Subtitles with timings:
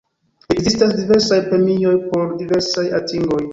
[0.53, 3.43] Ekzistas diversaj premioj por diversaj atingoj.